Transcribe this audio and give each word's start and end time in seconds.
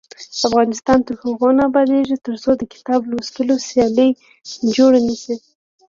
افغانستان 0.47 0.99
تر 1.07 1.15
هغو 1.23 1.49
نه 1.57 1.63
ابادیږي، 1.69 2.17
ترڅو 2.25 2.51
د 2.57 2.63
کتاب 2.73 2.99
لوستلو 3.09 3.55
سیالۍ 3.67 4.09
جوړې 4.75 5.01
نشي. 5.07 5.35